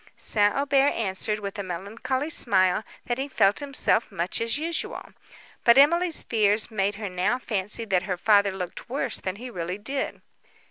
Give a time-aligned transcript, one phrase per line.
[0.17, 0.55] St.
[0.55, 5.09] Aubert answered, with a melancholy smile, that he felt himself much as usual;
[5.63, 9.77] but Emily's fears made her now fancy that her father looked worse than he really
[9.77, 10.23] did.